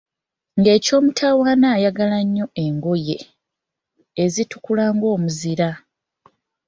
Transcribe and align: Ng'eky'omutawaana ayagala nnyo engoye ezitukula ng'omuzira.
Ng'eky'omutawaana 0.57 1.67
ayagala 1.75 2.17
nnyo 2.25 2.45
engoye 2.63 3.17
ezitukula 4.23 4.85
ng'omuzira. 4.95 5.69